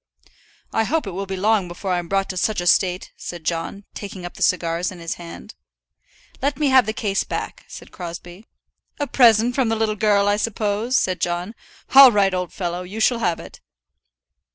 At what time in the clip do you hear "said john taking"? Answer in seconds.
3.17-4.25